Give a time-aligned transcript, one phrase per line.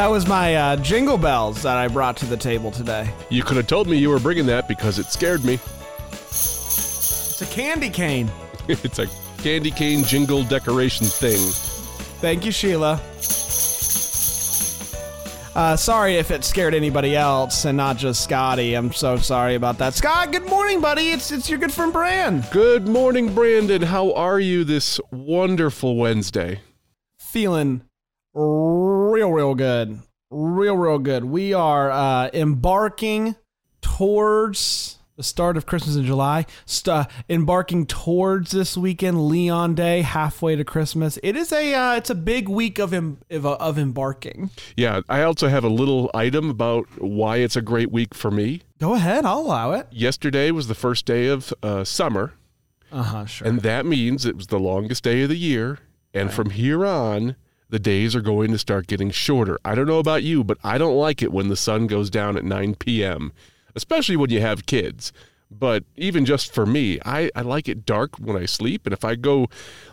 [0.00, 3.12] That was my uh, jingle bells that I brought to the table today.
[3.28, 5.58] You could have told me you were bringing that because it scared me.
[6.22, 8.30] It's a candy cane.
[8.68, 9.06] it's a
[9.42, 11.36] candy cane jingle decoration thing.
[12.22, 12.92] Thank you, Sheila.
[15.54, 18.72] Uh, sorry if it scared anybody else and not just Scotty.
[18.72, 19.92] I'm so sorry about that.
[19.92, 21.10] Scott, good morning, buddy.
[21.10, 22.42] It's it's your good friend Bran.
[22.50, 23.82] Good morning, Brandon.
[23.82, 26.62] How are you this wonderful Wednesday?
[27.18, 27.82] Feeling
[29.10, 29.98] real, real good.
[30.30, 31.24] Real, real good.
[31.24, 33.34] We are uh, embarking
[33.82, 36.46] towards the start of Christmas in July.
[36.64, 41.18] St- uh, embarking towards this weekend, Leon Day, halfway to Christmas.
[41.22, 44.50] It is a uh, it's a big week of em- of, of embarking.
[44.76, 48.62] Yeah, I also have a little item about why it's a great week for me.
[48.78, 49.88] Go ahead, I'll allow it.
[49.90, 52.32] Yesterday was the first day of uh, summer,
[52.92, 53.26] Uh huh.
[53.26, 53.46] Sure.
[53.48, 55.80] and that means it was the longest day of the year.
[56.14, 57.36] And from here on,
[57.70, 59.58] the days are going to start getting shorter.
[59.64, 62.36] I don't know about you, but I don't like it when the sun goes down
[62.36, 63.32] at 9 p.m.,
[63.74, 65.12] especially when you have kids.
[65.50, 68.86] But even just for me, I, I like it dark when I sleep.
[68.86, 69.48] And if I go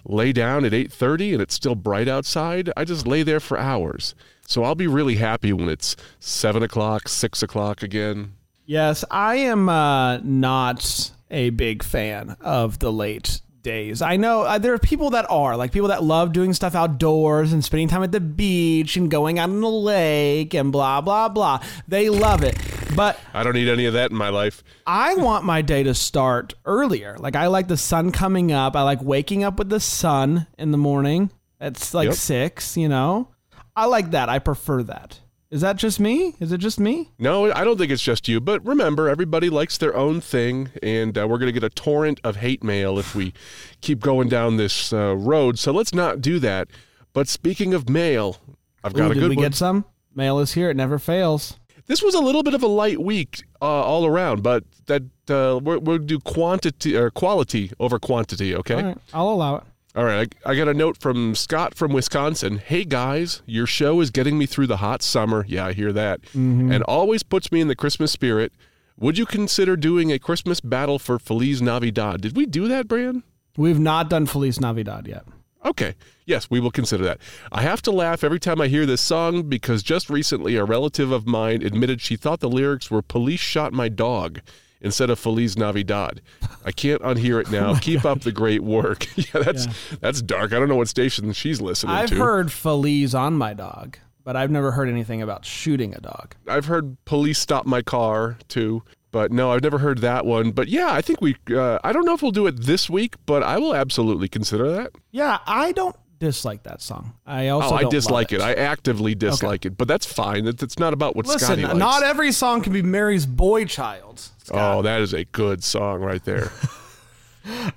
[0.05, 4.13] lay down at 8.30 and it's still bright outside, I just lay there for hours.
[4.45, 8.33] So I'll be really happy when it's 7 o'clock, 6 o'clock again.
[8.65, 14.01] Yes, I am uh, not a big fan of the late days.
[14.01, 17.51] I know uh, there are people that are, like people that love doing stuff outdoors
[17.51, 21.27] and spending time at the beach and going out on the lake and blah, blah,
[21.27, 21.61] blah.
[21.87, 22.57] They love it.
[22.95, 24.63] But I don't need any of that in my life.
[24.87, 27.17] I want my day to start earlier.
[27.19, 28.75] Like I like the sun coming up.
[28.75, 31.29] I like waking up with the sun in the morning.
[31.59, 32.15] It's like Yep.
[32.15, 33.29] six, you know?
[33.75, 34.29] I like that.
[34.29, 35.19] I prefer that.
[35.49, 36.35] Is that just me?
[36.39, 37.11] Is it just me?
[37.17, 38.41] No, I don't think it's just you.
[38.41, 42.19] But remember, everybody likes their own thing, and uh, we're going to get a torrent
[42.23, 43.33] of hate mail if we
[43.81, 45.57] keep going down this uh, road.
[45.57, 46.67] So let's not do that.
[47.13, 48.37] But speaking of mail,
[48.83, 49.85] I've got Ooh, a did we get some?
[50.13, 50.69] Mail is here.
[50.69, 51.57] It never fails.
[51.85, 55.59] this was a little bit of a light week uh, all around, but that uh,
[55.63, 58.53] we'll do quantity or quality over quantity.
[58.53, 58.75] Okay.
[58.75, 59.63] All right, I'll allow it.
[59.97, 62.59] All right, I, I got a note from Scott from Wisconsin.
[62.59, 65.43] Hey guys, your show is getting me through the hot summer.
[65.47, 66.21] Yeah, I hear that.
[66.21, 66.71] Mm-hmm.
[66.71, 68.53] And always puts me in the Christmas spirit.
[68.99, 72.21] Would you consider doing a Christmas battle for Feliz Navidad?
[72.21, 73.23] Did we do that, Bran?
[73.57, 75.25] We've not done Feliz Navidad yet.
[75.65, 75.95] Okay.
[76.27, 77.17] Yes, we will consider that.
[77.51, 81.11] I have to laugh every time I hear this song because just recently a relative
[81.11, 84.41] of mine admitted she thought the lyrics were Police Shot My Dog
[84.81, 86.21] instead of Feliz Navidad.
[86.65, 87.75] I can't unhear it now.
[87.79, 89.07] Keep up the great work.
[89.17, 89.67] yeah, that's
[89.99, 90.53] that's dark.
[90.53, 92.01] I don't know what station she's listening to.
[92.01, 96.35] I've heard Feliz on my dog, but I've never heard anything about shooting a dog.
[96.47, 100.51] I've heard police stop my car too, but no, I've never heard that one.
[100.51, 101.35] But yeah, I think we.
[101.49, 104.69] Uh, I don't know if we'll do it this week, but I will absolutely consider
[104.71, 104.91] that.
[105.11, 107.13] Yeah, I don't dislike that song.
[107.25, 108.43] I also oh, I dislike love it.
[108.43, 110.47] I actively dislike it, but that's fine.
[110.47, 111.77] It's, it's not about what Listen, Scotty likes.
[111.77, 114.19] not every song can be Mary's boy child.
[114.43, 114.77] Scott.
[114.77, 116.51] oh, that is a good song right there.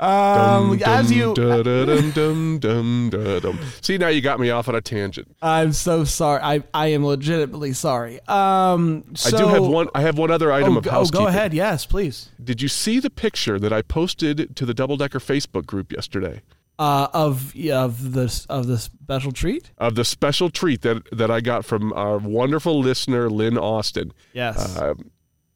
[0.00, 3.58] um, Dum, as dum, you, da, da, dum, dum, dum, da, dum.
[3.80, 5.28] See, now you got me off on a tangent.
[5.42, 6.40] I'm so sorry.
[6.42, 8.20] I I am legitimately sorry.
[8.26, 9.88] Um, I do have one.
[9.94, 11.54] I have one other item Oh, of go- oh, go ahead.
[11.54, 12.30] Yes, please.
[12.42, 16.42] Did you see the picture that I posted to the Double Decker Facebook group yesterday?
[16.80, 19.70] Uh, of of this of the special treat.
[19.76, 24.12] of the special treat that that I got from our wonderful listener Lynn Austin.
[24.32, 24.78] Yes.
[24.78, 24.94] Uh,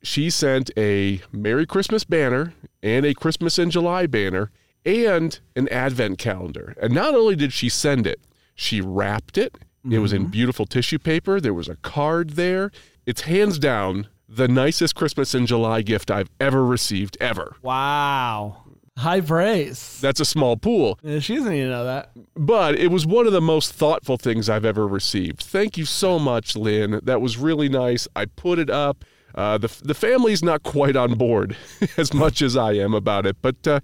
[0.03, 2.53] she sent a Merry Christmas banner
[2.83, 4.51] and a Christmas in July banner
[4.85, 6.75] and an advent calendar.
[6.79, 8.21] And not only did she send it,
[8.55, 9.57] she wrapped it.
[9.91, 11.41] It was in beautiful tissue paper.
[11.41, 12.71] There was a card there.
[13.07, 17.57] It's hands down the nicest Christmas in July gift I've ever received ever.
[17.63, 18.64] wow.
[18.97, 19.99] High praise.
[20.01, 20.99] That's a small pool.
[21.03, 22.11] Yeah, she doesn't need to know that.
[22.37, 25.43] but it was one of the most thoughtful things I've ever received.
[25.43, 27.01] Thank you so much, Lynn.
[27.03, 28.07] That was really nice.
[28.15, 29.05] I put it up.
[29.35, 31.57] Uh, the the family's not quite on board
[31.97, 33.81] as much as I am about it, but uh,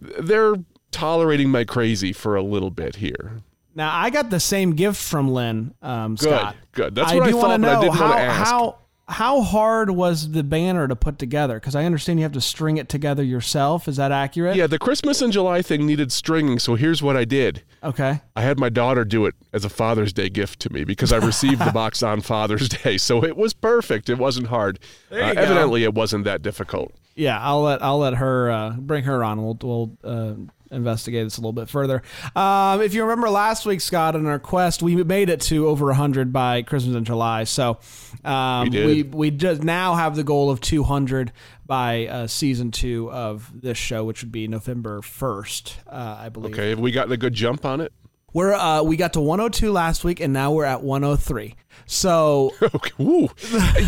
[0.00, 0.56] they're
[0.90, 3.40] tolerating my crazy for a little bit here.
[3.74, 5.72] Now I got the same gift from Lynn.
[5.80, 6.56] Um, Good, Scott.
[6.72, 6.94] good.
[6.94, 8.50] That's what I do thought, but I didn't how wanna ask.
[8.50, 8.78] how
[9.10, 11.54] how hard was the banner to put together?
[11.60, 13.88] Because I understand you have to string it together yourself.
[13.88, 14.56] Is that accurate?
[14.56, 17.62] Yeah, the Christmas in July thing needed stringing, so here's what I did.
[17.82, 18.20] Okay.
[18.36, 21.16] I had my daughter do it as a Father's Day gift to me because I
[21.16, 24.08] received the box on Father's Day, so it was perfect.
[24.08, 24.78] It wasn't hard.
[25.10, 25.40] There you Uh, go.
[25.40, 26.92] evidently, it wasn't that difficult.
[27.16, 29.42] Yeah, I'll let I'll let her uh, bring her on.
[29.42, 30.34] We'll we'll uh,
[30.70, 32.02] investigate this a little bit further.
[32.36, 35.92] Um, if you remember last week, Scott, in our quest, we made it to over
[35.92, 37.44] hundred by Christmas in July.
[37.44, 37.78] So
[38.24, 41.32] um, We we we just now have the goal of two hundred
[41.66, 46.54] by uh, season two of this show, which would be November first, uh, I believe.
[46.54, 47.92] Okay, have we gotten a good jump on it?
[48.32, 51.54] We're uh, we got to 102 last week, and now we're at 103.
[51.86, 52.92] So Okay.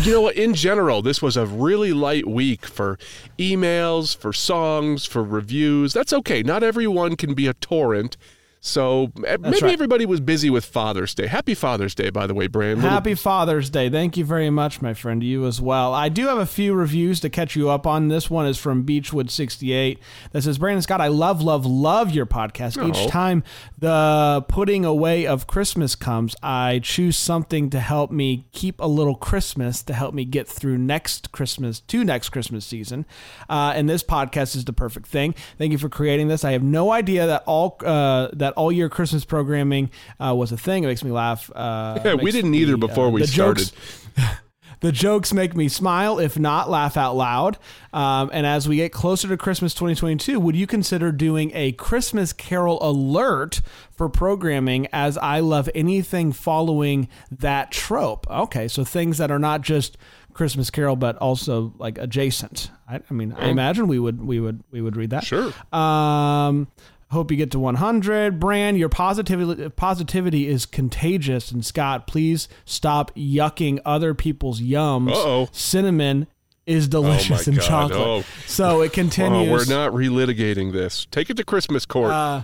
[0.03, 0.35] You know what?
[0.35, 2.97] In general, this was a really light week for
[3.37, 5.93] emails, for songs, for reviews.
[5.93, 6.43] That's okay.
[6.43, 8.17] Not everyone can be a torrent.
[8.65, 9.73] So eh, maybe right.
[9.73, 11.27] everybody was busy with Father's Day.
[11.27, 12.77] Happy Father's Day, by the way, Bram.
[12.77, 13.89] Little- Happy Father's Day.
[13.89, 15.21] Thank you very much, my friend.
[15.21, 15.93] You as well.
[15.93, 18.07] I do have a few reviews to catch you up on.
[18.07, 19.97] This one is from Beechwood68
[20.31, 22.81] that says, Brandon Scott, I love, love, love your podcast.
[22.81, 22.87] Oh.
[22.87, 23.43] Each time
[23.77, 29.15] the putting away of Christmas comes, I choose something to help me keep a little
[29.15, 33.05] Christmas to help me get through next Christmas to next Christmas season.
[33.49, 35.35] Uh, and this podcast is the perfect thing.
[35.57, 36.45] Thank you for creating this.
[36.45, 39.89] I have no idea that all uh, that all year Christmas programming
[40.19, 40.83] uh, was a thing.
[40.83, 41.51] It makes me laugh.
[41.53, 43.71] Uh, Yeah, we didn't either the, before we started.
[43.71, 44.07] Jokes,
[44.81, 47.57] the jokes make me smile, if not laugh out loud.
[47.93, 52.33] Um, and as we get closer to Christmas 2022, would you consider doing a Christmas
[52.33, 53.61] Carol alert
[53.91, 54.87] for programming?
[54.91, 58.29] As I love anything following that trope.
[58.29, 59.97] Okay, so things that are not just
[60.33, 62.71] Christmas Carol, but also like adjacent.
[62.87, 65.23] I, I mean, I imagine we would we would we would read that.
[65.23, 65.53] Sure.
[65.71, 66.67] Um,
[67.13, 68.39] hope you get to 100.
[68.39, 71.51] Brand, your positivity positivity is contagious.
[71.51, 75.11] And Scott, please stop yucking other people's yums.
[75.11, 75.47] Uh-oh.
[75.51, 76.27] Cinnamon
[76.65, 77.99] is delicious Oh my in God, chocolate.
[77.99, 78.23] oh.
[78.47, 79.49] So it continues.
[79.49, 81.05] Oh, we're not relitigating this.
[81.11, 82.11] Take it to Christmas court.
[82.11, 82.43] Uh,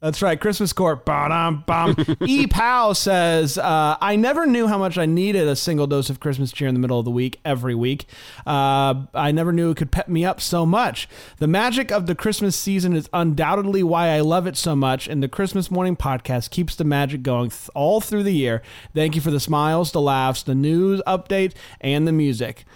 [0.00, 1.06] That's right, Christmas Court.
[1.06, 1.96] Ba-dum, bum.
[2.26, 2.46] E.
[2.46, 6.52] Powell says, uh, I never knew how much I needed a single dose of Christmas
[6.52, 8.04] cheer in the middle of the week, every week.
[8.46, 11.08] Uh, I never knew it could pep me up so much.
[11.38, 15.22] The magic of the Christmas season is undoubtedly why I love it so much, and
[15.22, 18.60] the Christmas Morning Podcast keeps the magic going th- all through the year.
[18.94, 22.66] Thank you for the smiles, the laughs, the news update, and the music.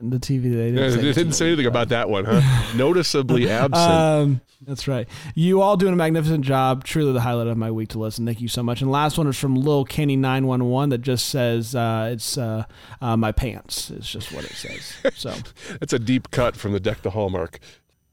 [0.00, 2.40] The TV, they didn't say they didn't say anything about that one, huh?
[2.76, 3.74] Noticeably absent.
[3.74, 5.06] Um, that's right.
[5.34, 6.84] You all doing a magnificent job.
[6.84, 8.24] Truly the highlight of my week to listen.
[8.24, 8.80] Thank you so much.
[8.80, 12.38] And last one is from Lil Kenny nine one one that just says uh, it's
[12.38, 12.64] uh,
[13.00, 13.90] uh, my pants.
[13.90, 14.94] It's just what it says.
[15.14, 15.34] So
[15.80, 17.58] That's a deep cut from the deck the Hallmark.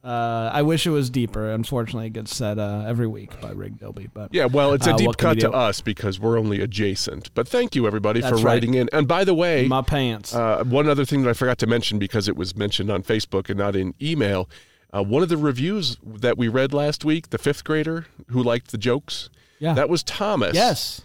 [0.07, 1.51] Uh, I wish it was deeper.
[1.51, 4.07] Unfortunately, it gets said uh, every week by Rig Doby.
[4.13, 7.33] But Yeah, well, it's a Uh, deep cut to us because we're only adjacent.
[7.36, 8.54] But thank you, everybody, That's for right.
[8.54, 8.89] writing in.
[8.94, 10.33] And by the way, my pants.
[10.33, 13.50] uh, one other thing that I forgot to mention because it was mentioned on Facebook
[13.50, 14.50] and not in email.
[14.94, 18.71] Uh, one of the reviews that we read last week, the fifth grader who liked
[18.71, 19.74] the jokes, yeah.
[19.74, 20.56] that was Thomas.
[20.56, 21.01] yes.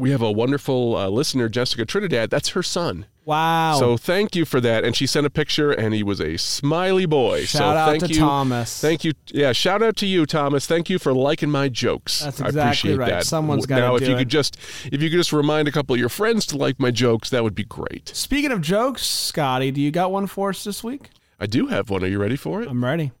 [0.00, 2.30] We have a wonderful uh, listener, Jessica Trinidad.
[2.30, 3.04] That's her son.
[3.26, 3.76] Wow.
[3.78, 4.82] So thank you for that.
[4.82, 7.44] And she sent a picture, and he was a smiley boy.
[7.44, 8.18] shout so out thank to you.
[8.18, 8.80] Thomas.
[8.80, 9.12] Thank you.
[9.26, 10.66] Yeah, shout out to you, Thomas.
[10.66, 12.20] Thank you for liking my jokes.
[12.20, 13.10] That's I appreciate right.
[13.10, 13.26] that.
[13.26, 13.96] Someone's gotta now.
[13.96, 14.20] if you it.
[14.20, 14.56] could just,
[14.90, 17.44] if you could just remind a couple of your friends to like my jokes, that
[17.44, 18.08] would be great.
[18.08, 21.10] Speaking of jokes, Scotty, do you got one for us this week?
[21.38, 22.02] I do have one.
[22.02, 22.68] Are you ready for it?
[22.70, 23.12] I'm ready.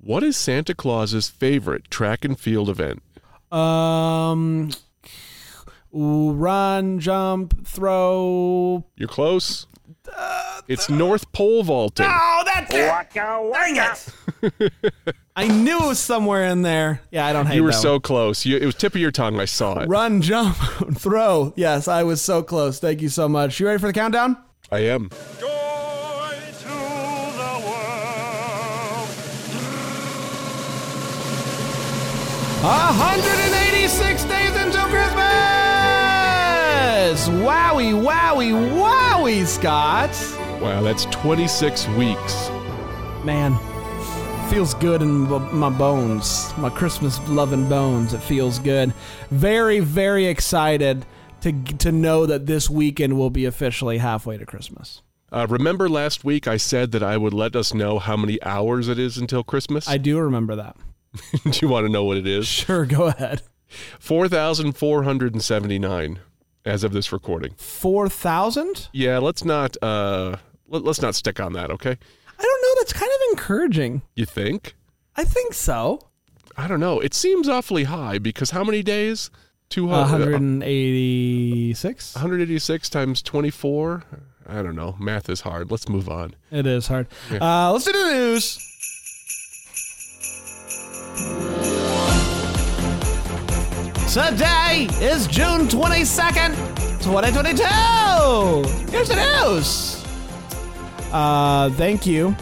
[0.00, 3.02] What is Santa Claus's favorite track and field event?
[3.50, 4.70] Um,
[5.96, 8.84] ooh, run, jump, throw.
[8.96, 9.66] You're close.
[10.16, 12.06] Uh, it's North Pole vaulting.
[12.08, 13.10] Oh, that's it!
[13.14, 14.72] Dang it!
[15.36, 17.00] I knew it was somewhere in there.
[17.10, 18.00] Yeah, I don't hate You were that so one.
[18.00, 18.46] close.
[18.46, 19.38] You, it was tip of your tongue.
[19.38, 19.88] I saw it.
[19.88, 20.56] Run, jump,
[20.96, 21.52] throw.
[21.56, 22.78] Yes, I was so close.
[22.80, 23.60] Thank you so much.
[23.60, 24.36] You ready for the countdown?
[24.72, 25.10] I am.
[25.38, 25.46] Joy
[26.60, 29.08] to the world.
[32.62, 34.37] 186 days until Christmas!
[37.16, 40.10] Wowie, wowie, wowie, Scott.
[40.60, 42.50] Wow, that's 26 weeks.
[43.24, 43.56] Man,
[44.50, 48.12] feels good in b- my bones, my Christmas loving bones.
[48.12, 48.92] It feels good.
[49.30, 51.06] Very, very excited
[51.40, 55.00] to to know that this weekend will be officially halfway to Christmas.
[55.32, 58.86] Uh, remember last week I said that I would let us know how many hours
[58.86, 59.88] it is until Christmas?
[59.88, 60.76] I do remember that.
[61.44, 62.46] Do you want to know what it is?
[62.46, 63.40] Sure, go ahead.
[63.98, 66.18] 4,479
[66.68, 67.54] as of this recording.
[67.56, 68.88] Four thousand?
[68.92, 70.36] Yeah, let's not uh
[70.68, 71.96] let, let's not stick on that, okay?
[72.38, 72.74] I don't know.
[72.80, 74.02] That's kind of encouraging.
[74.14, 74.76] You think?
[75.16, 76.00] I think so.
[76.56, 77.00] I don't know.
[77.00, 79.30] It seems awfully high because how many days?
[79.70, 82.14] 200 186.
[82.14, 84.04] 186 times 24.
[84.46, 84.96] I don't know.
[84.98, 85.70] Math is hard.
[85.70, 86.34] Let's move on.
[86.50, 87.06] It is hard.
[87.30, 88.58] Uh, let's do the news.
[94.08, 96.56] Today is June 22nd,
[97.02, 98.90] 2022.
[98.90, 100.02] Here's the news.
[101.12, 102.34] Uh, thank you.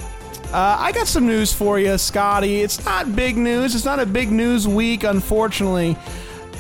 [0.53, 2.63] Uh, I got some news for you, Scotty.
[2.63, 3.75] It's not big news.
[3.75, 5.97] It's not a big news week, unfortunately.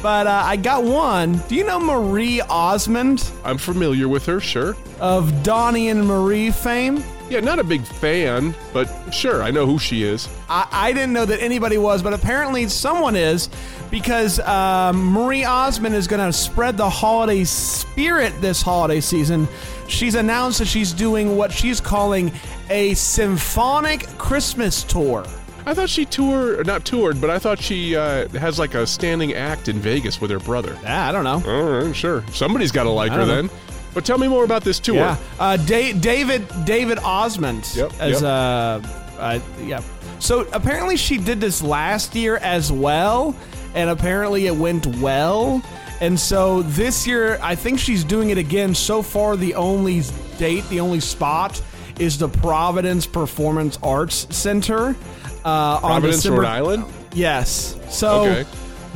[0.02, 1.38] But uh, I got one.
[1.48, 4.76] Do you know Marie Osmond I'm familiar with her, sure.
[4.98, 7.04] of Donnie and Marie fame?
[7.28, 10.28] Yeah, not a big fan, but sure, I know who she is.
[10.48, 13.48] I, I didn't know that anybody was, but apparently someone is
[13.90, 19.48] because um, Marie Osmond is going to spread the holiday spirit this holiday season.
[19.88, 22.32] She's announced that she's doing what she's calling
[22.70, 25.26] a symphonic Christmas tour.
[25.68, 29.34] I thought she toured, not toured, but I thought she uh, has like a standing
[29.34, 30.78] act in Vegas with her brother.
[30.84, 31.42] Yeah, I don't know.
[31.44, 32.24] All right, sure.
[32.30, 33.42] Somebody's got to like her know.
[33.42, 33.50] then.
[33.96, 34.96] But tell me more about this tour.
[34.96, 38.22] Yeah, uh, da- David David Osmond Yep, as yep.
[38.22, 38.80] uh,
[39.18, 39.80] uh, yeah.
[40.18, 43.34] So apparently she did this last year as well,
[43.74, 45.62] and apparently it went well.
[46.02, 48.74] And so this year, I think she's doing it again.
[48.74, 50.02] So far, the only
[50.36, 51.62] date, the only spot,
[51.98, 54.94] is the Providence Performance Arts Center
[55.42, 56.42] uh, on Providence, December.
[56.42, 56.84] Rhode Island.
[57.14, 57.76] Yes.
[57.88, 58.46] So Okay.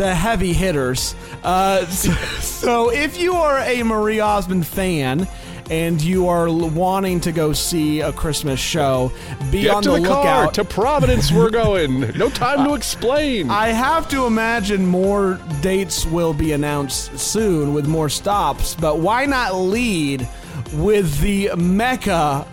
[0.00, 1.14] The heavy hitters.
[1.44, 5.28] Uh, so, so if you are a Marie Osmond fan
[5.70, 9.12] and you are wanting to go see a Christmas show,
[9.52, 10.16] be Get on to the, the, car.
[10.16, 10.54] lookout.
[10.54, 12.00] To Providence, we're going.
[12.16, 13.50] No time to explain.
[13.50, 19.26] I have to imagine more dates will be announced soon with more stops, but why
[19.26, 20.26] not lead
[20.72, 22.46] with the mecca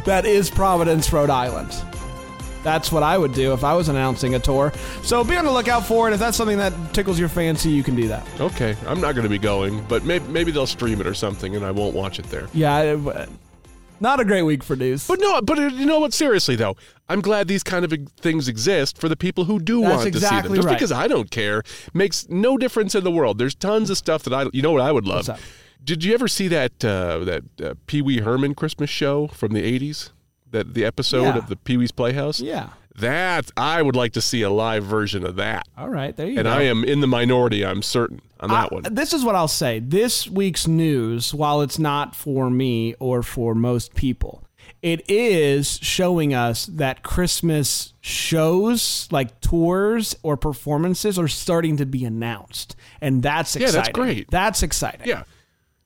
[0.04, 1.72] that is Providence, Rhode Island?
[2.68, 4.74] That's what I would do if I was announcing a tour.
[5.02, 6.12] So be on the lookout for it.
[6.12, 8.28] If that's something that tickles your fancy, you can do that.
[8.38, 11.56] okay, I'm not going to be going, but maybe, maybe they'll stream it or something,
[11.56, 12.46] and I won't watch it there.
[12.52, 13.28] Yeah, it-
[14.00, 15.08] not a great week for news.
[15.08, 16.12] But no, but uh, you know what?
[16.12, 16.76] Seriously though,
[17.08, 20.02] I'm glad these kind of things exist for the people who do That's want to
[20.04, 20.56] see exactly them.
[20.56, 20.74] Just right.
[20.74, 21.62] because I don't care
[21.94, 23.38] makes no difference in the world.
[23.38, 25.28] There's tons of stuff that I, you know, what I would love.
[25.82, 29.62] Did you ever see that uh, that uh, Pee Wee Herman Christmas show from the
[29.62, 30.10] '80s?
[30.50, 31.38] That the episode Yeah.
[31.38, 32.40] of the Pee Wee's Playhouse.
[32.40, 32.70] yeah.
[32.96, 35.68] That I would like to see a live version of that.
[35.76, 36.50] All right, there you And go.
[36.50, 37.64] And I am in the minority.
[37.64, 38.82] I'm certain on that I- one.
[38.90, 39.78] This is what I'll say.
[39.78, 44.42] This week's news, while it's not for me or for most people,
[44.82, 52.04] it is showing us that Christmas shows, like tours or performances, are starting to be
[52.04, 52.74] announced.
[53.00, 53.78] And that's Yeah, exciting.
[53.80, 54.30] that's great.
[54.30, 55.06] That's exciting.
[55.06, 55.22] Yeah.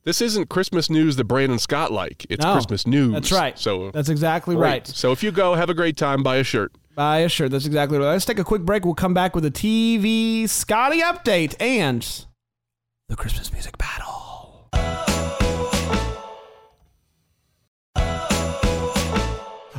[0.05, 2.27] This isn't Christmas news that Brandon Scott like.
[2.29, 3.13] It's No, Christmas news.
[3.13, 3.57] That's right.
[3.57, 4.69] So that's exactly great.
[4.69, 4.87] right.
[4.87, 6.25] So if you go, have a great time.
[6.25, 6.73] Buy a shirt.
[6.97, 7.53] Buy a shirt.
[7.53, 8.07] That's exactly right.
[8.11, 8.85] Let's take a quick break.
[8.85, 12.27] We'll come back with a TV Scotty update and
[13.09, 14.69] the Christmas music battle.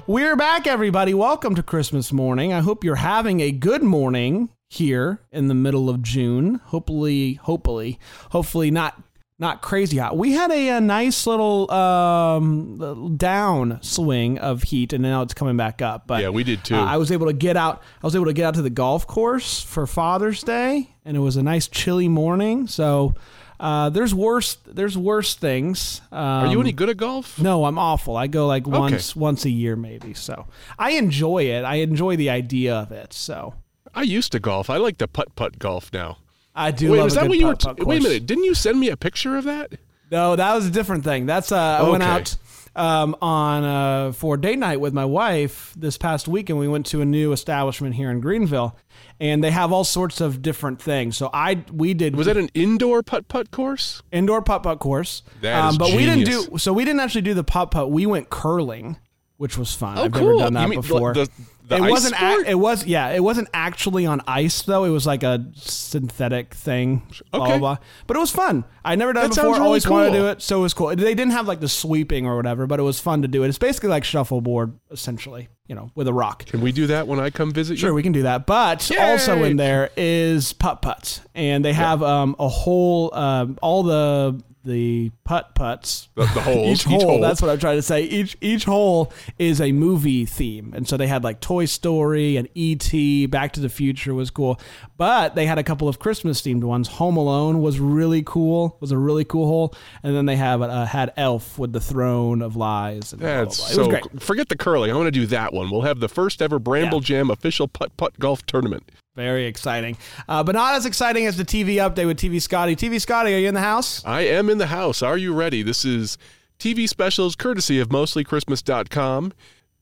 [0.07, 1.13] We're back, everybody.
[1.13, 2.51] Welcome to Christmas morning.
[2.53, 6.55] I hope you're having a good morning here in the middle of June.
[6.65, 7.99] Hopefully, hopefully,
[8.31, 9.01] hopefully not
[9.43, 10.17] not crazy hot.
[10.17, 15.57] We had a, a nice little um, down swing of heat, and now it's coming
[15.57, 16.07] back up.
[16.07, 16.75] But Yeah, we did too.
[16.75, 17.83] uh, I was able to get out.
[18.01, 21.19] I was able to get out to the golf course for Father's Day, and it
[21.19, 22.67] was a nice chilly morning.
[22.67, 23.13] So
[23.59, 24.57] uh, there's worse.
[24.65, 26.01] There's worse things.
[26.11, 27.39] Um, Are you any good at golf?
[27.39, 28.17] no, I'm awful.
[28.17, 30.13] I go like once once a year maybe.
[30.13, 30.47] So
[30.79, 31.63] I enjoy it.
[31.63, 33.13] I enjoy the idea of it.
[33.13, 33.53] So
[33.93, 34.69] I used to golf.
[34.69, 36.17] I like the putt putt golf now.
[36.55, 37.55] I do Wait, a that what you were?
[37.55, 38.25] T- wait a minute.
[38.25, 39.73] Didn't you send me a picture of that?
[40.11, 41.25] No, that was a different thing.
[41.25, 42.37] That's uh, I went out
[42.75, 46.85] um, on uh, for date night with my wife this past week, and we went
[46.87, 48.77] to a new establishment here in Greenville,
[49.19, 51.17] and they have all sorts of different things.
[51.17, 54.03] So I we did Was that an indoor putt putt course?
[54.11, 55.23] indoor putt putt course.
[55.25, 57.89] Um, That is but we didn't do so we didn't actually do the putt putt.
[57.89, 58.97] We went curling,
[59.37, 59.97] which was fun.
[59.97, 60.27] Oh, I've cool.
[60.37, 61.13] never done that mean before.
[61.15, 61.29] the-
[61.67, 62.15] the it wasn't.
[62.15, 62.47] sport?
[62.47, 63.09] it was yeah.
[63.09, 64.83] It wasn't actually on ice though.
[64.83, 67.03] It was like a synthetic thing.
[67.31, 67.51] Blah, Okay.
[67.51, 67.77] blah, blah.
[68.07, 68.65] But it was fun.
[68.83, 69.51] I never done That it before.
[69.53, 70.89] really Always wanted to do it, so it was cool.
[70.89, 73.47] They didn't have like the sweeping or whatever, but it was fun to do it.
[73.49, 75.47] It's basically like shuffleboard, essentially.
[75.67, 76.45] You know, with a rock.
[76.45, 77.95] Can we do that when I come visit Sure, you?
[77.95, 78.45] we can do that.
[78.45, 78.97] But Yay!
[78.97, 84.43] also in there is putt putts, and they have um, a whole um, all the
[84.65, 86.09] the putt putts.
[86.15, 86.67] The, the holes.
[86.67, 88.03] Each, hole, That's what I'm trying to say.
[88.03, 92.47] Each each hole is a movie theme, and so they had like Toy Story and
[92.53, 93.27] E.T.
[93.27, 94.59] Back to the Future was cool,
[94.97, 96.87] but they had a couple of Christmas themed ones.
[96.87, 98.77] Home Alone was really cool.
[98.79, 102.41] Was a really cool hole, and then they have uh, had Elf with the Throne
[102.41, 103.13] of Lies.
[103.13, 103.65] And blah, blah, That's blah.
[103.65, 104.07] It was so.
[104.09, 104.23] great.
[104.23, 104.91] Forget the curling.
[104.91, 105.69] I want to do that one.
[105.69, 108.91] We'll have the first ever Bramble Jam official putt putt golf tournament.
[109.15, 109.95] Very exciting,
[110.27, 112.75] uh, but not as exciting as the TV update with TV Scotty.
[112.75, 114.03] TV Scotty, are you in the house?
[114.05, 115.03] I am in the house.
[115.03, 115.61] Are you ready?
[115.61, 116.17] This is
[116.57, 119.33] TV specials courtesy of mostlychristmas.com.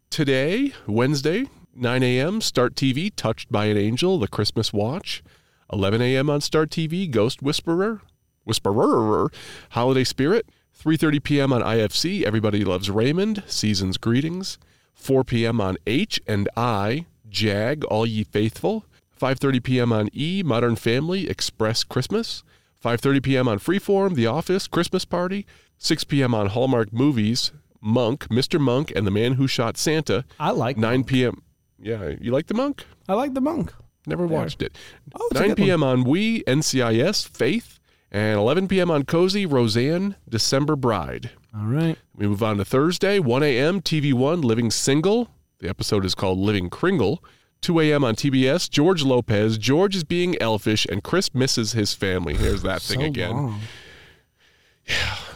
[0.09, 5.23] Today, Wednesday, 9 a.m., Start TV, Touched by an Angel, The Christmas Watch.
[5.71, 6.29] 11 a.m.
[6.29, 8.01] on Start TV, Ghost Whisperer,
[8.43, 9.31] Whisperer,
[9.69, 10.47] Holiday Spirit.
[10.77, 11.53] 3:30 p.m.
[11.53, 14.57] on IFC, Everybody Loves Raymond, Season's Greetings.
[14.95, 15.61] 4 p.m.
[15.61, 18.85] on H and I, Jag, All Ye Faithful.
[19.19, 19.93] 5:30 p.m.
[19.93, 22.43] on E, Modern Family, Express Christmas.
[22.83, 23.47] 5:30 p.m.
[23.47, 25.45] on Freeform, The Office, Christmas Party.
[25.77, 26.33] 6 p.m.
[26.35, 28.59] on Hallmark Movies, Monk, Mr.
[28.59, 30.25] Monk, and the Man Who Shot Santa.
[30.39, 31.41] I like 9 p.m.
[31.81, 32.85] Yeah, you like the Monk?
[33.07, 33.73] I like the monk.
[34.05, 34.77] Never watched it.
[35.15, 35.65] Oh, it's a 9 good one.
[35.67, 35.83] p.m.
[35.83, 37.79] on We, NCIS, Faith,
[38.11, 38.89] and 11 p.m.
[38.91, 41.31] on Cozi, Roseanne, December Bride.
[41.55, 41.97] All right.
[42.15, 45.29] We move on to Thursday, 1 a.m., TV1, Living Single.
[45.59, 47.23] The episode is called Living Kringle.
[47.61, 48.03] 2 a.m.
[48.03, 49.59] on TBS, George Lopez.
[49.59, 52.33] George is being elfish, and Chris misses his family.
[52.35, 53.31] Here's that thing again.
[53.31, 53.59] long.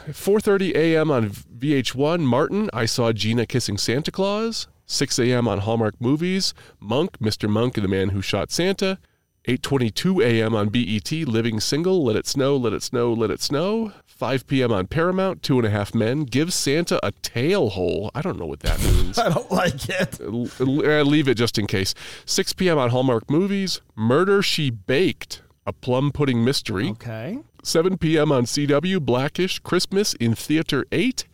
[0.08, 1.12] 4:30 a.m.
[1.12, 4.68] on VH1, Martin, I saw Gina kissing Santa Claus.
[4.86, 5.48] 6 a.m.
[5.48, 7.50] on Hallmark Movies, Monk, Mr.
[7.50, 9.00] Monk and the Man Who Shot Santa.
[9.48, 10.56] 8:22 a.m.
[10.56, 13.92] on BET, Living Single, Let It Snow, Let It Snow, Let It Snow.
[14.08, 14.72] 5 p.m.
[14.72, 18.10] on Paramount, Two and a Half Men, Give Santa a Tail Hole.
[18.16, 19.20] I don't know what that means.
[19.20, 20.20] I don't like it.
[20.22, 21.94] L- uh, leave it just in case.
[22.26, 22.78] 6 p.m.
[22.80, 26.90] on Hallmark Movies, Murder She Baked, a plum pudding mystery.
[26.92, 27.40] Okay.
[27.62, 28.32] 7 p.m.
[28.32, 31.26] on CW, Blackish, Christmas in Theater 8.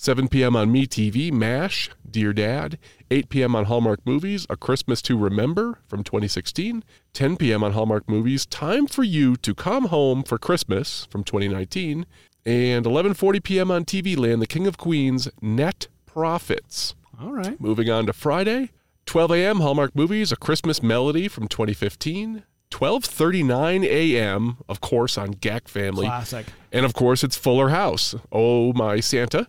[0.00, 0.56] 7 p.m.
[0.56, 2.78] on MeTV, MASH, Dear Dad.
[3.10, 3.54] 8 p.m.
[3.54, 6.82] on Hallmark Movies, A Christmas to Remember from 2016.
[7.12, 7.62] 10 p.m.
[7.62, 12.06] on Hallmark Movies, Time for You to Come Home for Christmas from 2019.
[12.46, 13.70] And 11:40 p.m.
[13.70, 16.94] on TV Land, The King of Queens, Net Profits.
[17.20, 17.60] All right.
[17.60, 18.70] Moving on to Friday,
[19.04, 19.60] 12 a.m.
[19.60, 22.44] Hallmark Movies, A Christmas Melody from 2015.
[22.70, 24.56] 12:39 a.m.
[24.66, 26.06] of course on GAC Family.
[26.06, 26.46] Classic.
[26.72, 28.14] And of course, it's Fuller House.
[28.32, 29.46] Oh my Santa.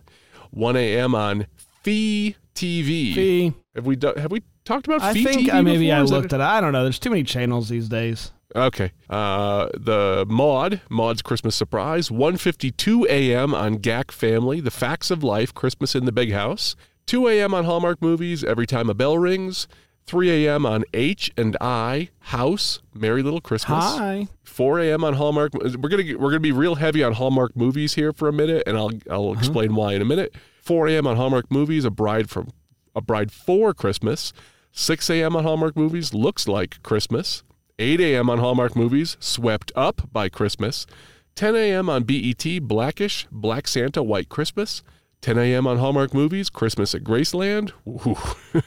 [0.52, 1.14] 1 a.m.
[1.14, 1.46] on
[1.82, 3.14] Fee TV.
[3.14, 3.52] Fee.
[3.74, 5.96] Have we done, have we talked about I Fee think TV uh, maybe before?
[5.98, 6.44] I Is that- looked at it.
[6.44, 6.82] I don't know.
[6.84, 8.32] There's too many channels these days.
[8.54, 8.92] Okay.
[9.08, 13.54] Uh, the Maude, Maude's Christmas Surprise, 1:52 a.m.
[13.54, 16.76] on GAC Family, The Facts of Life, Christmas in the Big House.
[17.06, 17.54] 2 a.m.
[17.54, 19.66] on Hallmark Movies, Every Time a Bell Rings.
[20.06, 20.66] 3 a.m.
[20.66, 23.84] on H and I, House, Merry Little Christmas.
[23.84, 24.26] Hi.
[24.42, 25.04] 4 a.m.
[25.04, 25.54] on Hallmark.
[25.54, 28.64] We're gonna get, we're gonna be real heavy on Hallmark movies here for a minute,
[28.66, 30.34] and I'll I'll explain why in a minute.
[30.62, 31.06] 4 a.m.
[31.06, 32.50] on Hallmark movies, a bride from
[32.94, 34.32] a bride for Christmas.
[34.72, 35.36] 6 a.m.
[35.36, 37.42] on Hallmark movies, looks like Christmas.
[37.78, 38.30] 8 a.m.
[38.30, 40.86] on Hallmark movies, swept up by Christmas.
[41.34, 41.90] 10 a.m.
[41.90, 44.82] on BET, Blackish, Black Santa, White Christmas.
[45.20, 45.66] 10 a.m.
[45.66, 47.72] on Hallmark movies, Christmas at Graceland.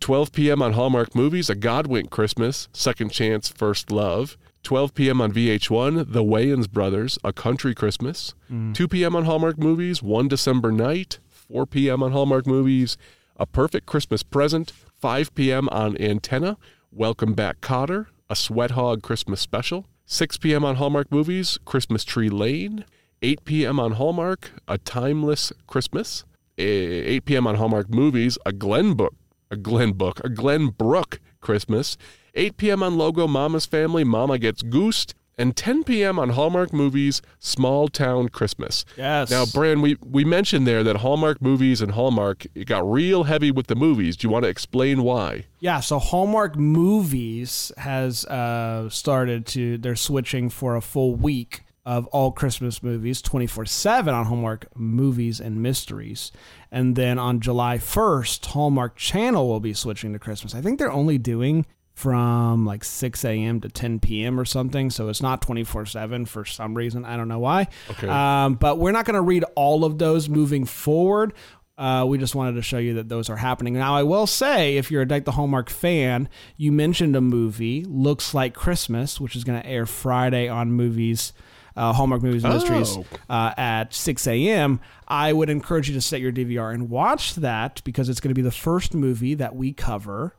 [0.00, 0.62] 12 p.m.
[0.62, 4.36] on Hallmark Movies, A Godwink Christmas, Second Chance, First Love.
[4.62, 5.20] 12 p.m.
[5.20, 8.34] on VH1, The Wayans Brothers, A Country Christmas.
[8.74, 9.16] 2 p.m.
[9.16, 11.18] on Hallmark Movies, One December Night.
[11.28, 12.02] 4 p.m.
[12.02, 12.96] on Hallmark Movies,
[13.36, 14.72] A Perfect Christmas Present.
[15.00, 15.68] 5 p.m.
[15.70, 16.56] on Antenna,
[16.90, 19.86] Welcome Back Kotter, A Sweat Hog Christmas Special.
[20.06, 20.64] 6 p.m.
[20.64, 22.84] on Hallmark Movies, Christmas Tree Lane.
[23.22, 23.80] 8 p.m.
[23.80, 26.24] on Hallmark, A Timeless Christmas.
[26.58, 27.46] Eh, 8 p.m.
[27.46, 29.14] on Hallmark Movies, A Glen Book,
[29.50, 31.96] a Glen Book, a Glen Brook Christmas.
[32.38, 32.82] 8 p.m.
[32.82, 35.14] on Logo, Mama's Family, Mama Gets Goosed.
[35.40, 36.18] And 10 p.m.
[36.18, 38.84] on Hallmark Movies, Small Town Christmas.
[38.96, 39.30] Yes.
[39.30, 43.52] Now, Bran, we, we mentioned there that Hallmark Movies and Hallmark it got real heavy
[43.52, 44.16] with the movies.
[44.16, 45.44] Do you want to explain why?
[45.60, 52.06] Yeah, so Hallmark Movies has uh, started to, they're switching for a full week of
[52.08, 56.32] all Christmas movies 24 7 on Hallmark Movies and Mysteries.
[56.70, 60.54] And then on July 1st, Hallmark Channel will be switching to Christmas.
[60.54, 61.64] I think they're only doing
[61.98, 63.60] from like 6 a.m.
[63.60, 64.38] to 10 p.m.
[64.38, 64.88] or something.
[64.88, 67.04] So it's not 24 7 for some reason.
[67.04, 67.66] I don't know why.
[67.90, 68.08] Okay.
[68.08, 71.32] Um, but we're not going to read all of those moving forward.
[71.76, 73.74] Uh, we just wanted to show you that those are happening.
[73.74, 77.84] Now, I will say, if you're a Deck the Hallmark fan, you mentioned a movie,
[77.84, 81.32] Looks Like Christmas, which is going to air Friday on movies,
[81.76, 83.04] uh, Hallmark Movies and Mysteries Oh.
[83.30, 84.80] uh, at 6 a.m.
[85.06, 88.34] I would encourage you to set your DVR and watch that because it's going to
[88.34, 90.34] be the first movie that we cover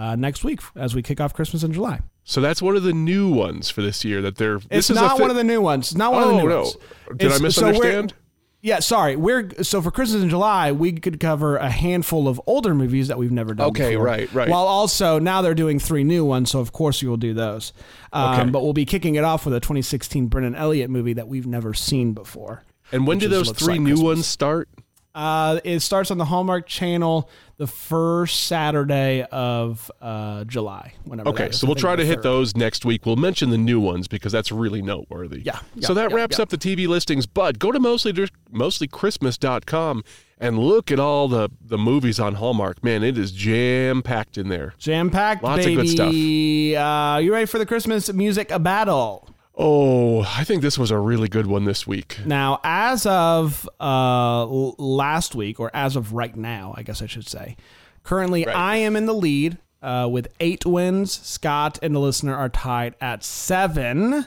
[0.00, 2.00] uh, next week as we kick off Christmas in July.
[2.24, 4.56] So that's one of the new ones for this year that they're.
[4.56, 5.90] It's this is not a one of the new ones.
[5.92, 6.60] It's not one of the Oh, new no.
[6.62, 6.76] ones.
[7.16, 8.14] Did I It's- so we're- misunderstand?
[8.62, 9.16] yeah, sorry.
[9.16, 13.18] We're so for Christmas in July, we could cover a handful of older movies that
[13.18, 13.68] we've never done.
[13.70, 14.04] Okay, before.
[14.04, 14.48] right, right.
[14.48, 17.72] While also now they're doing three new ones, so of course we will do those.
[18.12, 18.50] Um, Okay.
[18.50, 21.74] But we'll be kicking it off with a 2016 Brennan Elliott movie that we've never
[21.74, 22.62] seen before.
[22.92, 24.04] And when do those three Like new Christmas.
[24.04, 24.68] ones start?
[25.14, 30.94] Uh, it starts on the Hallmark Channel the first Saturday of uh, July.
[31.04, 31.28] Whenever.
[31.30, 32.22] Okay, so we'll try to hit third.
[32.22, 33.04] those next week.
[33.04, 35.42] We'll mention the new ones because that's really noteworthy.
[35.44, 36.44] Yeah, yeah, so that yeah, wraps yeah.
[36.44, 40.04] up the TV listings, but go to mostly mostlychristmas.com
[40.38, 42.82] and look at all the the movies on Hallmark.
[42.82, 44.74] Man, it is jam packed in there.
[44.78, 45.82] Jam packed, Lots of baby.
[45.82, 46.08] good stuff.
[46.08, 49.28] Uh, you ready for the Christmas music battle?
[49.62, 52.18] Oh, I think this was a really good one this week.
[52.24, 57.28] Now, as of uh, last week, or as of right now, I guess I should
[57.28, 57.58] say,
[58.02, 58.56] currently Right.
[58.56, 61.12] I am in the lead uh, with eight wins.
[61.12, 64.24] Scott and the listener are tied at seven.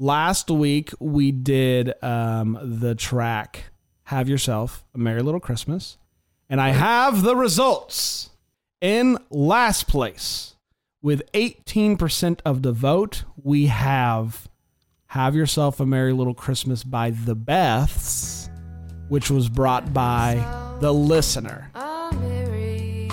[0.00, 3.66] Last week we did um, the track
[4.04, 5.96] "Have Yourself a Merry Little Christmas,"
[6.50, 8.30] and I have the results.
[8.80, 10.56] In last place,
[11.00, 14.48] with 18% of the vote, we have
[15.12, 18.48] have Yourself a Merry Little Christmas by The Beths,
[19.10, 20.36] which was brought by
[20.80, 21.70] the listener.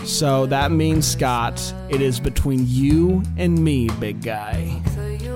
[0.05, 4.81] So that means, Scott, it is between you and me, big guy.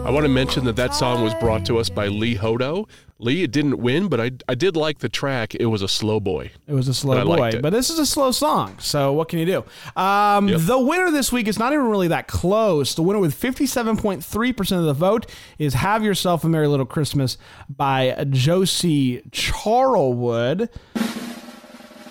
[0.06, 2.88] I want to mention that that song was brought to us by Lee Hodo.
[3.24, 5.56] Lee, it didn't win, but I, I did like the track.
[5.56, 6.52] It was a slow boy.
[6.68, 8.76] It was a slow But boy, but this is a slow song.
[8.80, 9.66] So what can you do?
[10.00, 10.60] Um, Yep.
[10.62, 12.96] The winner this week is not even really that close.
[12.96, 15.26] The winner with 57.3% of the vote
[15.58, 17.38] is Have Yourself a Merry Little Christmas
[17.70, 20.70] by Josie Charlwood,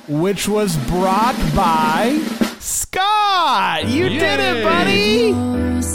[0.09, 2.18] which was brought by
[2.59, 3.87] Scott.
[3.87, 5.29] You did it, buddy.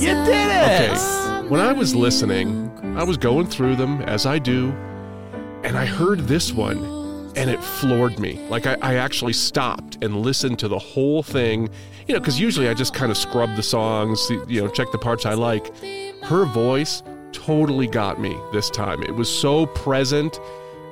[0.06, 0.92] You did it.
[0.92, 1.48] Okay.
[1.48, 4.72] When I was listening, I was going through them as I do,
[5.68, 6.78] and I heard this one,
[7.36, 8.40] and it floored me.
[8.48, 11.68] Like I, I actually stopped and listened to the whole thing,
[12.08, 14.98] you know, because usually I just kind of scrub the songs, you know, check the
[14.98, 15.78] parts I like.
[16.24, 17.04] Her voice
[17.34, 19.04] totally got me this time.
[19.04, 20.40] It was so present.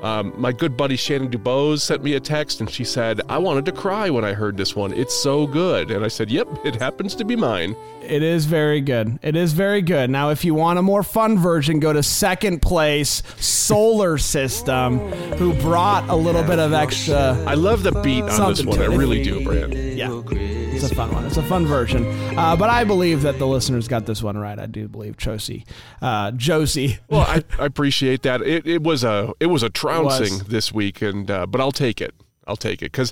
[0.04, 3.64] Um, my good buddy Shannon Dubose sent me a text and she said, I wanted
[3.68, 4.92] to cry when I heard this one.
[4.92, 5.90] It's so good.
[5.90, 7.78] And I said, Yep, it happens to be mine.
[8.08, 9.20] It is very good.
[9.22, 10.10] It is very good.
[10.10, 15.00] Now, if you want a more fun version, go to second place Solar System,
[15.38, 17.34] who brought a little bit of extra.
[17.46, 18.80] I love the beat on this one.
[18.80, 19.74] I really do, Brand.
[19.74, 21.26] Yeah, it's a fun one.
[21.26, 22.06] It's a fun version.
[22.38, 24.60] Uh, but I believe that the listeners got this one right.
[24.60, 25.66] I do believe Josie.
[26.02, 27.00] Uh, Josie.
[27.10, 28.42] Well, I, I appreciate that.
[28.42, 30.44] It, it was a it was a trouncing was.
[30.44, 32.14] this week, and uh, but I'll take it.
[32.48, 33.12] I'll take it because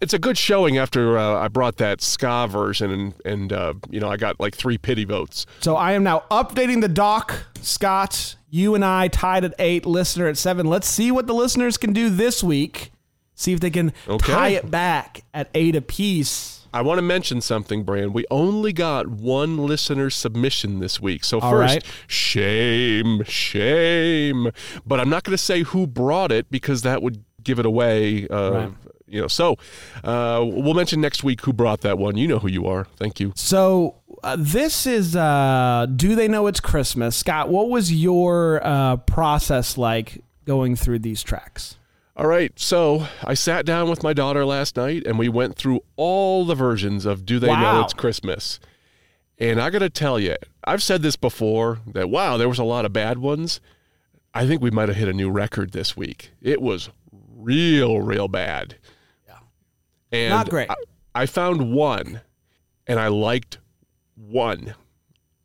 [0.00, 4.00] it's a good showing after uh, I brought that ska version, and and uh, you
[4.00, 5.46] know I got like three pity votes.
[5.60, 7.34] So I am now updating the doc.
[7.60, 10.66] Scott, you and I tied at eight, listener at seven.
[10.66, 12.90] Let's see what the listeners can do this week.
[13.34, 14.32] See if they can Okay.
[14.32, 16.58] tie it back at eight apiece.
[16.72, 18.14] I want to mention something, Brand.
[18.14, 21.24] We only got one listener submission this week.
[21.24, 21.84] So All first, right.
[22.06, 24.50] shame, shame.
[24.86, 28.26] But I'm not going to say who brought it because that would give it away.
[28.28, 28.72] Uh, Right.
[29.06, 29.56] You know, so
[30.04, 32.16] uh, we'll mention next week who brought that one.
[32.16, 32.84] You know who you are.
[32.96, 33.32] Thank you.
[33.34, 37.16] So uh, this is uh, do they know it's Christmas?
[37.16, 41.76] Scott, what was your uh, process like going through these tracks?
[42.16, 45.80] All right, so I sat down with my daughter last night and we went through
[45.96, 48.60] all the versions of Do They Know It's Christmas?
[49.38, 52.64] And I got to tell you, I've said this before that wow, there was a
[52.64, 53.60] lot of bad ones.
[54.32, 56.30] I think we might have hit a new record this week.
[56.40, 56.90] It was
[57.42, 58.76] real, real bad.
[59.26, 59.38] Yeah.
[60.12, 60.70] And Not great.
[60.70, 60.76] I,
[61.14, 62.20] I found one
[62.86, 63.58] and I liked
[64.16, 64.74] one.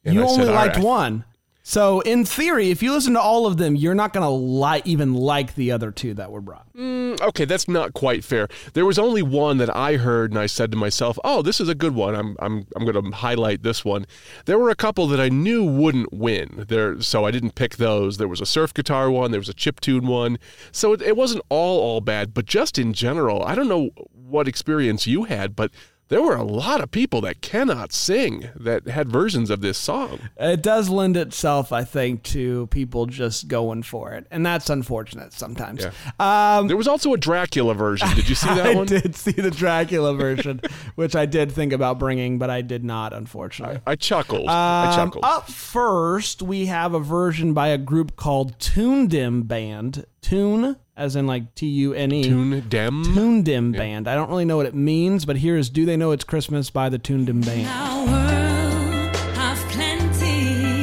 [0.03, 1.25] And you I only said, liked right, one.
[1.67, 4.86] So in theory, if you listen to all of them, you're not going to like
[4.86, 6.71] even like the other two that were brought.
[6.75, 8.47] Mm, okay, that's not quite fair.
[8.73, 11.67] There was only one that I heard, and I said to myself, "Oh, this is
[11.67, 12.13] a good one.
[12.13, 14.06] I'm I'm I'm going to highlight this one."
[14.45, 18.17] There were a couple that I knew wouldn't win there, so I didn't pick those.
[18.17, 20.38] There was a surf guitar one, there was a chip tune one,
[20.71, 24.47] so it, it wasn't all all bad, but just in general, I don't know what
[24.47, 25.71] experience you had, but.
[26.08, 30.20] There were a lot of people that cannot sing that had versions of this song.
[30.38, 35.34] It does lend itself, I think, to people just going for it, and that's unfortunate
[35.34, 35.84] sometimes.
[36.20, 38.08] Um, There was also a Dracula version.
[38.15, 38.86] Did you see that I one?
[38.86, 40.62] did see the Dracula version,
[40.96, 43.80] which I did think about bringing, but I did not, unfortunately.
[43.88, 44.48] I chuckled.
[44.48, 45.26] I Um, chuckled.
[45.26, 50.06] up first, we have a version by a group called Tune Dim Band.
[50.26, 52.24] Tune, as in like T U N E.
[52.24, 53.04] Tune Dem.
[53.14, 54.08] Tune Dim Band.
[54.08, 56.72] I don't really know what it means, but here is Do They Know It's Christmas
[56.72, 57.68] by the Tune Dim Band.
[57.68, 60.82] Our world of plenty,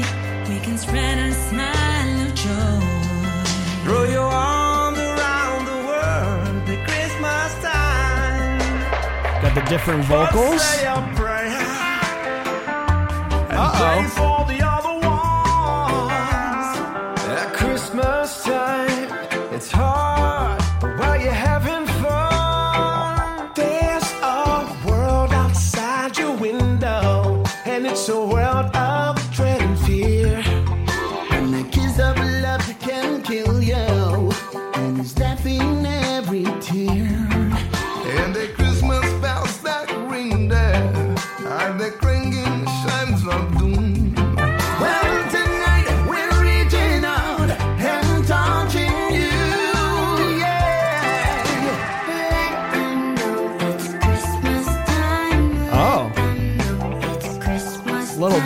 [0.48, 1.18] we can spread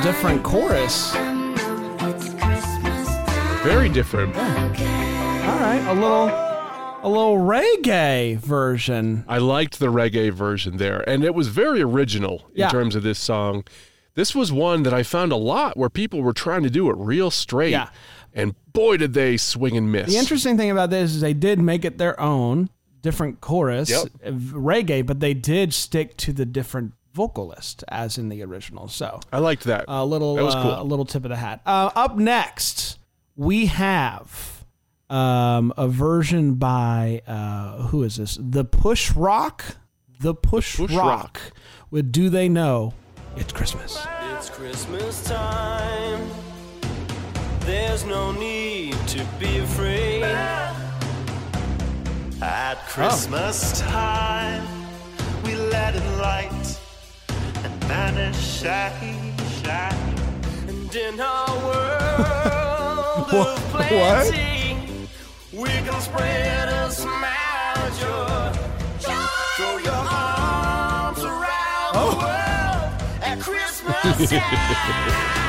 [0.06, 1.12] different chorus.
[3.64, 4.36] Very different.
[4.36, 6.28] All right, a little,
[7.02, 9.24] a little reggae version.
[9.26, 12.68] I liked the reggae version there, and it was very original in Yeah.
[12.68, 13.64] terms of this song.
[14.14, 16.94] This was one that I found a lot where people were trying to do it
[16.96, 17.72] real straight.
[17.72, 17.88] Yeah.
[18.32, 20.12] And boy, did they swing and miss.
[20.12, 22.70] The interesting thing about this is they did make it their own,
[23.02, 24.06] different chorus, Yep.
[24.24, 28.86] uh, reggae, but they did stick to the different vocalist as in the original.
[28.88, 29.86] So I liked that.
[29.88, 30.80] a little, That was uh, cool.
[30.82, 31.60] a little tip of the hat.
[31.64, 32.98] Uh, up next,
[33.34, 34.64] we have
[35.08, 38.38] um, a version by uh, who is this?
[38.40, 39.76] The Push Rock.
[40.20, 41.40] The Push, Push Rock, Rock.
[41.90, 42.94] with "Do They Know
[43.36, 43.98] It's Christmas."
[44.34, 46.20] It's Christmas time.
[47.60, 50.22] There's no need to be afraid.
[52.42, 54.62] At Christmas time,
[55.44, 56.50] we let it light
[63.32, 64.76] of plenty,
[65.52, 68.52] we can spread a smile joy.
[69.56, 75.45] Throw your arms around the world at Christmas time.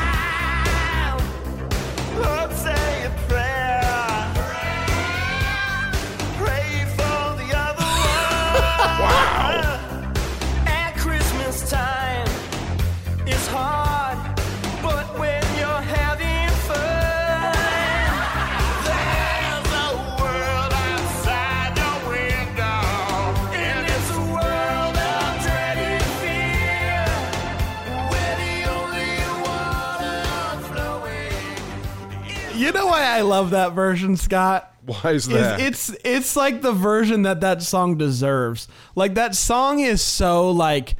[32.58, 34.74] You know why I love that version, Scott?
[34.86, 35.60] Why is is that?
[35.60, 38.67] it's it's like the version that that song deserves.
[38.96, 40.96] Like that song is so like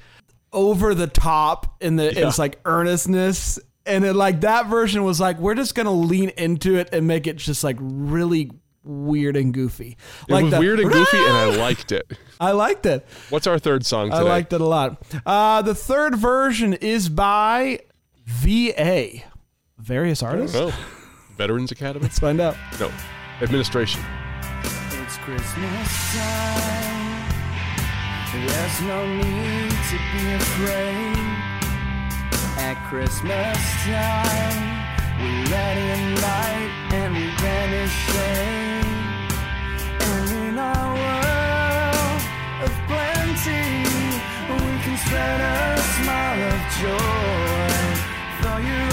[0.52, 5.38] over the top in the it's like earnestness and it like that version was like
[5.39, 8.52] we're just going to lean into it and make it just like really
[8.84, 9.98] weird and goofy.
[10.28, 12.12] it like was the- weird and goofy, and I liked it.
[12.39, 13.06] I liked it.
[13.30, 14.20] What's our third song today?
[14.20, 15.02] I liked it a lot.
[15.26, 17.80] Uh, the third version is by
[18.26, 19.24] VA.
[19.78, 20.58] Various artists.
[21.38, 22.04] Veterans Academy?
[22.04, 22.58] Let's find out.
[22.80, 22.91] No,
[23.41, 24.02] administration.
[24.91, 27.23] It's Christmas time.
[28.34, 31.17] There's no need to be afraid.
[32.58, 34.58] At Christmas time,
[35.21, 38.86] we let in light and we banish shame.
[40.02, 42.21] And in our world
[42.65, 43.86] of plenty,
[44.50, 47.71] we can spread a smile of joy.
[48.41, 48.87] Throw your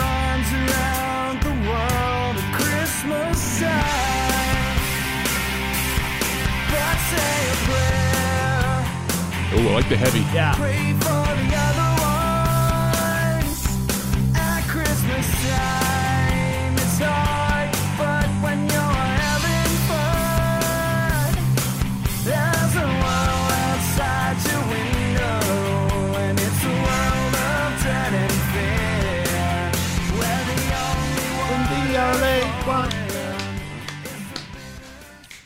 [3.04, 4.78] Christmas time.
[6.70, 8.80] But say a prayer.
[9.52, 10.20] Oh, I like the heavy.
[10.34, 11.33] Yeah.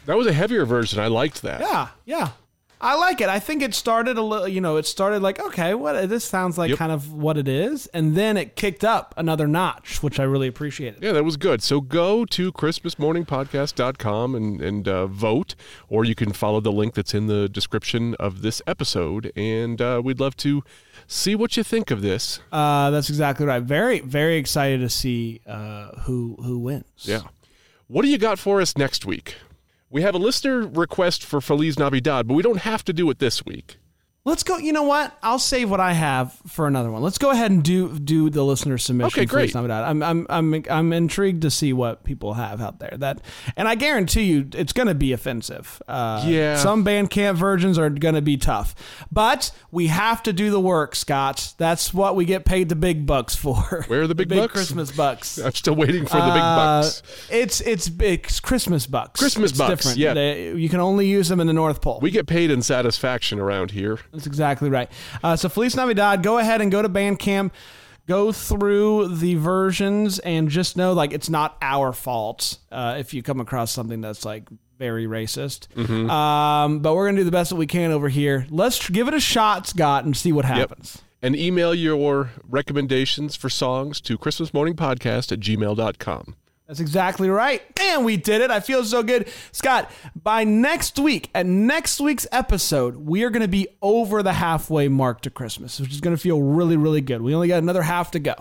[0.09, 0.99] That was a heavier version.
[1.01, 1.61] I liked that.
[1.61, 2.31] Yeah, yeah.
[2.81, 3.29] I like it.
[3.29, 6.57] I think it started a little, you know, it started like, okay, what this sounds
[6.57, 6.79] like Yep.
[6.79, 10.47] kind of what it is, and then it kicked up another notch, which I really
[10.49, 11.03] appreciated.
[11.03, 11.63] Yeah, that was good.
[11.63, 15.55] So go to christmasmorningpodcast.com and, and uh, vote,
[15.89, 19.33] or you can follow the link that's in the description of this episode.
[19.37, 20.63] And uh, we'd love to
[21.07, 22.41] see what you think of this.
[22.53, 23.63] Uh, that's exactly right.
[23.63, 26.85] Very, very excited to see uh, who who wins.
[27.03, 27.23] Yeah.
[27.89, 29.35] What do you got for us next week?
[29.91, 33.21] We have a listener request for Feliz Navidad, but we don't have to do it
[33.21, 33.79] this week.
[34.29, 34.59] Let's go.
[34.59, 35.17] You know what?
[35.23, 37.03] I'll save what I have for another one.
[37.03, 39.19] Let's go ahead and do do the listener submission.
[39.21, 39.55] Okay, great.
[39.57, 42.95] I'm I'm I'm I'm intrigued to see what people have out there.
[42.99, 43.21] That,
[43.57, 45.81] and I guarantee you, it's going to be offensive.
[45.89, 46.57] Uh, Yeah.
[46.57, 48.75] Some Bandcamp versions are going to be tough,
[49.11, 51.55] but we have to do the work, Scott.
[51.59, 53.85] That's what we get paid the big bucks for.
[53.89, 54.53] Where are the big bucks?
[54.53, 55.39] Christmas bucks.
[55.49, 57.03] I'm still waiting for the big Uh, bucks.
[57.31, 59.19] It's it's big it's Christmas bucks.
[59.21, 59.99] Christmas It's bucks, Different.
[59.99, 60.15] yeah.
[60.15, 61.99] They- you can only use them in the North Pole.
[62.03, 63.99] We get paid in satisfaction around here.
[64.19, 64.91] That's exactly right.
[65.23, 67.53] Uh, so Feliz Navidad, go ahead and go to Bandcamp,
[68.09, 73.23] go through the versions, and just know like it's not our fault uh, if you
[73.23, 75.69] come across something that's like very racist.
[75.69, 76.11] Mm-hmm.
[76.11, 78.45] Um, but we're gonna do the best that we can over here.
[78.51, 81.01] Let's tr- give it a shot, Scott, and see what happens.
[81.23, 86.35] And email your recommendations for songs to christmasmorningpodcast at gmail.com.
[86.69, 87.63] That's exactly right.
[87.81, 88.51] And we did it.
[88.51, 89.29] I feel so good.
[89.53, 94.35] Scott, by next week, at next week's episode, we are going to be over the
[94.35, 97.23] halfway mark to Christmas, which is going to feel really, really good.
[97.23, 98.35] We only got another half to go.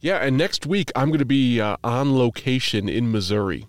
[0.00, 3.66] Yeah, and next week I'm going to be uh, on location in Missouri.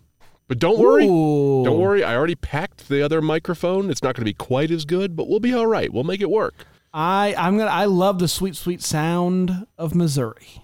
[0.49, 1.05] But don't worry.
[1.05, 1.63] Ooh.
[1.63, 2.03] Don't worry.
[2.03, 3.89] I already packed the other microphone.
[3.89, 5.91] It's not going to be quite as good, but we'll be all right.
[5.91, 6.65] We'll make it work.
[6.93, 10.61] I I'm gonna I love the sweet sweet sound of Missouri.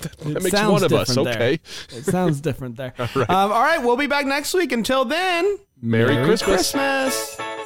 [0.00, 1.14] That It makes sounds one of us.
[1.14, 1.26] there.
[1.28, 1.60] Okay.
[1.90, 2.94] It sounds different there.
[2.98, 3.30] all, right.
[3.30, 4.72] Um, all right, we'll be back next week.
[4.72, 6.72] Until then, Merry, Christmas.
[6.72, 7.57] Christmas.